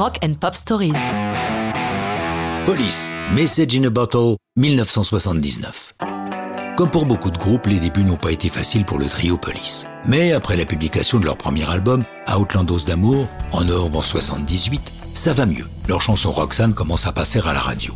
Rock 0.00 0.18
and 0.24 0.32
Pop 0.40 0.54
Stories. 0.54 0.94
Police, 2.64 3.12
Message 3.34 3.74
in 3.74 3.84
a 3.84 3.90
Bottle, 3.90 4.36
1979. 4.56 5.92
Comme 6.74 6.90
pour 6.90 7.04
beaucoup 7.04 7.30
de 7.30 7.36
groupes, 7.36 7.66
les 7.66 7.78
débuts 7.78 8.02
n'ont 8.02 8.16
pas 8.16 8.32
été 8.32 8.48
faciles 8.48 8.86
pour 8.86 8.98
le 8.98 9.04
trio 9.04 9.36
Police. 9.36 9.84
Mais 10.06 10.32
après 10.32 10.56
la 10.56 10.64
publication 10.64 11.18
de 11.18 11.26
leur 11.26 11.36
premier 11.36 11.68
album, 11.68 12.04
Outlandos 12.34 12.86
d'amour, 12.86 13.26
en 13.52 13.64
novembre 13.64 14.02
78, 14.02 14.80
ça 15.12 15.34
va 15.34 15.44
mieux. 15.44 15.66
Leur 15.86 16.00
chanson 16.00 16.30
Roxanne 16.30 16.72
commence 16.72 17.06
à 17.06 17.12
passer 17.12 17.38
à 17.46 17.52
la 17.52 17.60
radio. 17.60 17.92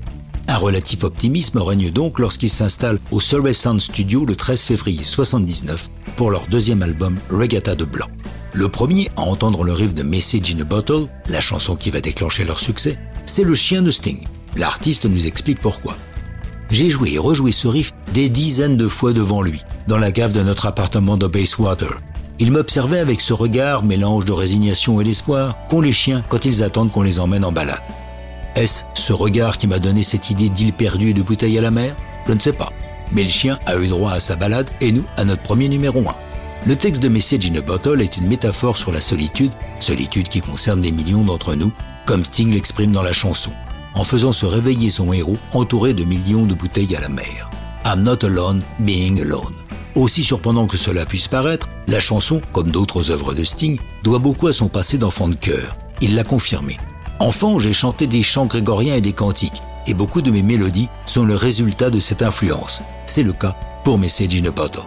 Un 0.47 0.59
relatif 0.59 1.05
optimisme 1.05 1.57
règne 1.57 1.91
donc 1.91 2.19
lorsqu'ils 2.19 2.51
s'installent 2.51 3.01
au 3.13 3.21
Surrey 3.21 3.55
Sound 3.55 3.81
Studio 3.81 4.27
le 4.27 4.37
13 4.37 4.61
février 4.61 5.05
79 5.05 5.89
pour 6.17 6.31
leur 6.31 6.49
deuxième 6.49 6.83
album 6.83 7.17
Regatta 7.31 7.75
de 7.75 7.87
Blanc. 7.87 8.09
Le 8.57 8.69
premier 8.69 9.11
à 9.17 9.23
entendre 9.23 9.65
le 9.65 9.73
riff 9.73 9.95
de 9.95 10.05
Message 10.05 10.55
in 10.55 10.61
a 10.61 10.65
Bottle, 10.65 11.09
la 11.27 11.41
chanson 11.41 11.75
qui 11.75 11.91
va 11.91 12.01
déclencher 12.01 12.45
leur 12.45 12.61
succès, 12.61 12.97
c'est 13.27 13.43
le 13.43 13.53
chien 13.53 13.83
de 13.83 13.91
Sting. 13.91 14.21
L'artiste 14.55 15.07
nous 15.07 15.27
explique 15.27 15.59
pourquoi. 15.59 15.97
J'ai 16.71 16.89
joué 16.89 17.15
et 17.15 17.19
rejoué 17.19 17.51
ce 17.51 17.67
riff 17.67 17.91
des 18.13 18.29
dizaines 18.29 18.77
de 18.77 18.87
fois 18.87 19.13
devant 19.13 19.43
lui, 19.43 19.65
dans 19.89 19.99
la 19.99 20.13
cave 20.13 20.33
de 20.33 20.41
notre 20.41 20.67
appartement 20.67 21.17
de 21.17 21.27
Bayswater. 21.27 22.01
Il 22.39 22.53
m'observait 22.53 23.01
avec 23.01 23.21
ce 23.21 23.33
regard, 23.33 23.83
mélange 23.83 24.25
de 24.25 24.33
résignation 24.33 25.01
et 25.01 25.05
d'espoir, 25.05 25.57
qu'ont 25.69 25.81
les 25.81 25.93
chiens 25.93 26.25
quand 26.29 26.45
ils 26.45 26.63
attendent 26.63 26.93
qu'on 26.93 27.03
les 27.03 27.19
emmène 27.19 27.45
en 27.45 27.51
balade. 27.51 27.83
Est-ce 28.55 28.85
ce 28.95 29.13
regard 29.13 29.59
qui 29.59 29.67
m'a 29.67 29.81
donné 29.81 30.05
cette 30.05 30.31
idée 30.31 30.49
d'île 30.49 30.73
perdue 30.73 31.11
et 31.11 31.15
de 31.15 31.23
bouteille 31.23 31.59
à 31.59 31.63
la 31.63 31.73
mer? 31.73 31.97
Je 32.29 32.33
ne 32.33 32.41
sais 32.41 32.53
pas. 32.53 32.73
Mais 33.11 33.25
le 33.25 33.31
chien 33.31 33.59
a 33.67 33.77
eu 33.77 33.89
droit 33.89 34.13
à 34.13 34.21
sa 34.21 34.37
balade 34.37 34.71
et 34.81 34.93
nous 34.93 35.05
à 35.17 35.25
notre 35.25 35.43
premier 35.43 35.69
numéro 35.69 35.99
1. 35.99 36.05
Le 36.67 36.77
texte 36.77 37.03
de 37.03 37.11
Message 37.11 37.51
in 37.51 37.57
a 37.57 37.61
Bottle 37.61 38.01
est 38.01 38.17
une 38.17 38.27
métaphore 38.27 38.79
sur 38.79 38.91
la 38.91 39.03
solitude, 39.03 39.51
solitude 39.81 40.31
qui 40.31 40.41
concerne 40.41 40.81
des 40.81 40.93
millions 40.93 41.23
d'entre 41.23 41.55
nous, 41.55 41.71
comme 42.07 42.25
Sting 42.25 42.55
l'exprime 42.55 42.91
dans 42.91 43.03
la 43.03 43.13
chanson, 43.13 43.51
en 43.95 44.03
faisant 44.03 44.33
se 44.33 44.47
réveiller 44.47 44.89
son 44.89 45.13
héros 45.13 45.37
entouré 45.53 45.93
de 45.93 46.05
millions 46.05 46.47
de 46.47 46.55
bouteilles 46.55 46.97
à 46.97 47.01
la 47.01 47.11
mer. 47.11 47.51
I'm 47.85 48.01
not 48.01 48.25
alone, 48.25 48.63
being 48.81 49.21
alone. 49.21 49.53
Aussi 49.95 50.23
surprenant 50.23 50.67
que 50.67 50.79
cela 50.79 51.05
puisse 51.05 51.29
paraître, 51.29 51.69
la 51.87 52.01
chanson, 52.01 52.41
comme 52.55 52.71
d'autres 52.71 53.11
œuvres 53.11 53.35
de 53.35 53.45
Sting, 53.45 53.79
doit 54.03 54.19
beaucoup 54.19 54.47
à 54.47 54.55
son 54.55 54.69
passé 54.69 54.97
d'enfant 54.97 55.29
de 55.29 55.35
cœur. 55.35 55.77
Il 56.01 56.15
l'a 56.15 56.25
confirmé. 56.25 56.79
Enfant, 57.21 57.59
j'ai 57.59 57.75
chanté 57.75 58.07
des 58.07 58.23
chants 58.23 58.47
grégoriens 58.47 58.97
et 58.97 59.03
des 59.03 59.13
cantiques, 59.13 59.61
et 59.87 59.93
beaucoup 59.93 60.23
de 60.23 60.31
mes 60.31 60.43
mélodies 60.43 60.89
sont 61.05 61.27
le 61.27 61.37
résultat 61.37 61.91
de 61.91 61.99
cette 61.99 62.23
influence. 62.23 62.83
C'est 63.05 63.23
le 63.23 63.35
cas 63.35 63.55
pour 63.85 63.99
Message 63.99 64.35
in 64.35 64.47
a 64.47 64.51
Bottle. 64.51 64.81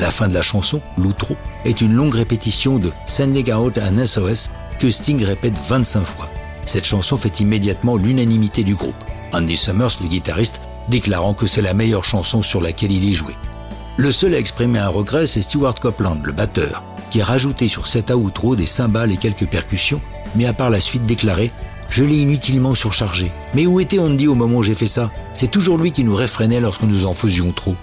La 0.00 0.10
fin 0.10 0.28
de 0.28 0.34
la 0.34 0.40
chanson, 0.40 0.80
l'outro, 0.96 1.36
est 1.66 1.82
une 1.82 1.92
longue 1.92 2.14
répétition 2.14 2.78
de 2.78 2.90
Sending 3.04 3.52
Out 3.52 3.78
an 3.78 4.06
SOS 4.06 4.48
que 4.78 4.90
Sting 4.90 5.22
répète 5.22 5.58
25 5.68 6.02
fois. 6.02 6.30
Cette 6.64 6.86
chanson 6.86 7.18
fait 7.18 7.40
immédiatement 7.40 7.96
l'unanimité 7.96 8.64
du 8.64 8.74
groupe. 8.74 8.94
Andy 9.32 9.58
Summers, 9.58 9.98
le 10.00 10.08
guitariste, 10.08 10.62
déclarant 10.88 11.34
que 11.34 11.46
c'est 11.46 11.60
la 11.60 11.74
meilleure 11.74 12.06
chanson 12.06 12.40
sur 12.40 12.62
laquelle 12.62 12.92
il 12.92 13.10
est 13.10 13.14
joué. 13.14 13.34
Le 13.98 14.10
seul 14.10 14.34
à 14.34 14.38
exprimer 14.38 14.78
un 14.78 14.88
regret, 14.88 15.26
c'est 15.26 15.42
Stewart 15.42 15.74
Copeland, 15.74 16.18
le 16.24 16.32
batteur, 16.32 16.82
qui 17.10 17.20
a 17.20 17.24
rajouté 17.24 17.68
sur 17.68 17.86
cet 17.86 18.10
outro 18.10 18.56
des 18.56 18.66
cymbales 18.66 19.12
et 19.12 19.18
quelques 19.18 19.46
percussions 19.46 20.00
mais 20.34 20.46
a 20.46 20.52
par 20.52 20.70
la 20.70 20.80
suite 20.80 21.04
déclaré 21.04 21.50
Je 21.90 22.04
l'ai 22.04 22.16
inutilement 22.16 22.74
surchargé. 22.74 23.30
Mais 23.54 23.66
où 23.66 23.80
était 23.80 23.98
Andy 23.98 24.28
au 24.28 24.34
moment 24.34 24.58
où 24.58 24.62
j'ai 24.62 24.74
fait 24.74 24.86
ça? 24.86 25.10
C'est 25.34 25.50
toujours 25.50 25.76
lui 25.76 25.92
qui 25.92 26.04
nous 26.04 26.14
réfrénait 26.14 26.60
lorsque 26.60 26.84
nous 26.84 27.04
en 27.04 27.12
faisions 27.12 27.52
trop. 27.52 27.74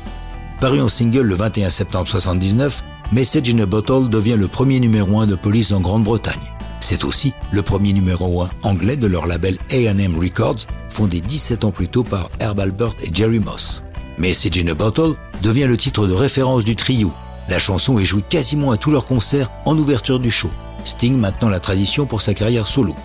Paru 0.60 0.82
en 0.82 0.90
single 0.90 1.22
le 1.22 1.36
21 1.36 1.70
septembre 1.70 2.08
79, 2.08 2.84
Message 3.12 3.54
in 3.54 3.60
a 3.60 3.68
Bottle 3.68 4.10
devient 4.10 4.38
le 4.40 4.48
premier 4.48 4.80
numéro 4.80 5.20
1 5.20 5.28
de 5.28 5.36
police 5.36 5.72
en 5.72 5.80
Grande-Bretagne. 5.80 6.34
C'est 6.80 7.04
aussi 7.04 7.34
le 7.52 7.62
premier 7.62 7.94
numéro 7.94 8.42
1 8.42 8.50
anglais 8.64 8.98
de 8.98 9.06
leur 9.06 9.28
label 9.28 9.60
A&M 9.70 10.18
Records, 10.20 10.66
fondé 10.90 11.22
17 11.22 11.64
ans 11.64 11.72
plus 11.72 11.90
tôt 11.90 12.04
par 12.04 12.32
Herb 12.40 12.60
Albert 12.60 12.96
et 13.04 13.14
Jerry 13.14 13.38
Moss. 13.38 13.84
Message 14.18 14.58
in 14.58 14.68
a 14.70 14.74
Bottle 14.74 15.14
devient 15.44 15.68
le 15.68 15.78
titre 15.78 16.08
de 16.08 16.14
référence 16.14 16.64
du 16.64 16.76
trio. 16.76 17.12
La 17.50 17.60
chanson 17.60 18.00
est 18.00 18.06
jouée 18.06 18.24
quasiment 18.28 18.72
à 18.72 18.78
tous 18.78 18.90
leurs 18.90 19.06
concerts 19.06 19.52
en 19.66 19.78
ouverture 19.78 20.20
du 20.20 20.32
show. 20.32 20.50
Sting 20.86 21.16
maintenant 21.16 21.50
la 21.50 21.60
tradition 21.60 22.08
pour 22.08 22.24
sa 22.24 22.34
carrière 22.34 22.66
solo. 22.66 22.96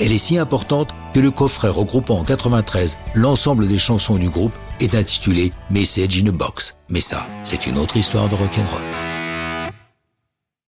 Elle 0.00 0.12
est 0.12 0.18
si 0.18 0.38
importante 0.38 0.94
que 1.12 1.20
le 1.20 1.30
coffret 1.30 1.68
regroupant 1.68 2.20
en 2.20 2.24
93 2.24 2.96
l'ensemble 3.14 3.68
des 3.68 3.78
chansons 3.78 4.16
du 4.16 4.30
groupe 4.30 4.54
est 4.84 4.94
intitulé 4.94 5.52
Message 5.70 6.22
in 6.22 6.28
a 6.28 6.32
Box. 6.32 6.74
Mais 6.88 7.00
ça, 7.00 7.26
c'est 7.44 7.66
une 7.66 7.78
autre 7.78 7.96
histoire 7.96 8.28
de 8.28 8.34
rock'n'roll. 8.34 9.11